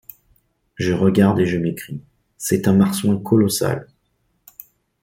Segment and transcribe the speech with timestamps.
[0.77, 2.01] Je regarde et je m’écrie:
[2.37, 3.85] «C’est un marsouin colossal!